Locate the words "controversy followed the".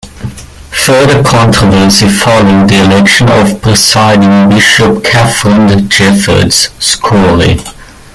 1.23-2.83